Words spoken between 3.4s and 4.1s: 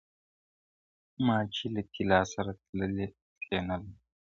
یې نه لرم-